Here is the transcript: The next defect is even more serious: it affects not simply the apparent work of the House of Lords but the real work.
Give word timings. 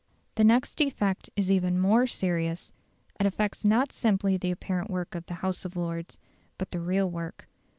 The 0.33 0.43
next 0.43 0.79
defect 0.79 1.29
is 1.35 1.51
even 1.51 1.79
more 1.79 2.07
serious: 2.07 2.73
it 3.19 3.27
affects 3.27 3.63
not 3.63 3.93
simply 3.93 4.35
the 4.35 4.49
apparent 4.49 4.89
work 4.89 5.13
of 5.13 5.27
the 5.27 5.35
House 5.45 5.63
of 5.63 5.75
Lords 5.75 6.17
but 6.57 6.71
the 6.71 6.79
real 6.79 7.07
work. 7.07 7.47